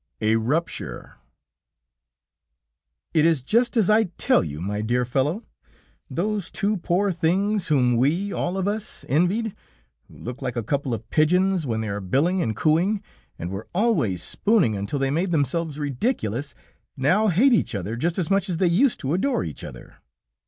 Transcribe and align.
A 0.19 0.35
RUPTURE 0.35 1.17
"It 3.13 3.23
is 3.23 3.43
just 3.43 3.77
as 3.77 3.87
I 3.87 4.05
tell 4.17 4.43
you, 4.43 4.59
my 4.59 4.81
dear 4.81 5.05
fellow, 5.05 5.45
those 6.09 6.49
two 6.49 6.77
poor 6.77 7.11
things 7.11 7.67
whom 7.67 7.97
we 7.97 8.33
all 8.33 8.57
of 8.57 8.67
us 8.67 9.05
envied, 9.07 9.55
who 10.07 10.17
looked 10.17 10.41
like 10.41 10.55
a 10.55 10.63
couple 10.63 10.95
of 10.95 11.07
pigeons 11.11 11.67
when 11.67 11.81
they 11.81 11.87
are 11.89 12.01
billing 12.01 12.41
and 12.41 12.55
cooing, 12.55 13.03
and 13.37 13.51
were 13.51 13.67
always 13.75 14.23
spooning 14.23 14.75
until 14.75 14.97
they 14.97 15.11
made 15.11 15.29
themselves 15.29 15.77
ridiculous, 15.77 16.55
now 16.97 17.27
hate 17.27 17.53
each 17.53 17.75
other 17.75 17.95
just 17.95 18.17
as 18.17 18.31
much 18.31 18.49
as 18.49 18.57
they 18.57 18.65
used 18.65 18.99
to 19.01 19.13
adore 19.13 19.43
each 19.43 19.63
other. 19.63 19.97